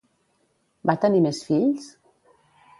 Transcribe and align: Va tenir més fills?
Va 0.91 0.95
tenir 1.05 1.23
més 1.27 1.43
fills? 1.53 1.87